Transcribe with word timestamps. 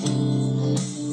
Bye. 0.00 0.37